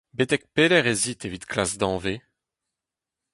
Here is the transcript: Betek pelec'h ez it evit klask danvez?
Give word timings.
Betek 0.17 0.43
pelec'h 0.53 0.91
ez 0.93 1.03
it 1.11 1.25
evit 1.27 1.45
klask 1.51 1.75
danvez? 1.81 2.19